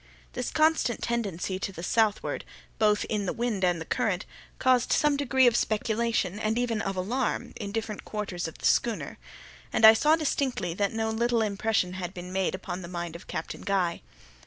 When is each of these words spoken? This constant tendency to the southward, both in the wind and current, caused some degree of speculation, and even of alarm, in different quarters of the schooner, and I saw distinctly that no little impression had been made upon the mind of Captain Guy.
This 0.33 0.49
constant 0.49 1.03
tendency 1.03 1.59
to 1.59 1.71
the 1.71 1.83
southward, 1.83 2.43
both 2.79 3.05
in 3.05 3.27
the 3.27 3.33
wind 3.33 3.63
and 3.63 3.87
current, 3.89 4.25
caused 4.57 4.91
some 4.91 5.15
degree 5.15 5.45
of 5.45 5.55
speculation, 5.55 6.39
and 6.39 6.57
even 6.57 6.81
of 6.81 6.95
alarm, 6.95 7.53
in 7.57 7.71
different 7.71 8.03
quarters 8.03 8.47
of 8.47 8.57
the 8.57 8.65
schooner, 8.65 9.19
and 9.71 9.85
I 9.85 9.93
saw 9.93 10.15
distinctly 10.15 10.73
that 10.73 10.91
no 10.91 11.11
little 11.11 11.43
impression 11.43 11.93
had 11.93 12.15
been 12.15 12.33
made 12.33 12.55
upon 12.55 12.81
the 12.81 12.87
mind 12.87 13.15
of 13.15 13.27
Captain 13.27 13.61
Guy. 13.61 14.01